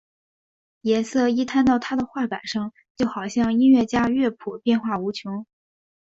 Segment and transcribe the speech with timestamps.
[0.81, 5.45] 颜色一摊到他的画板上就好像音乐家的乐谱变化无穷！